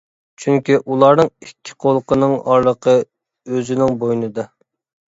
چۈنكى 0.43 0.77
ئۇلارنىڭ 0.79 1.29
ئىككى 1.47 1.75
قۇلىقىنىڭ 1.87 2.35
ئارىلىقى 2.41 2.99
ئۆزىنىڭ 3.05 4.03
بوينىدا. 4.05 4.51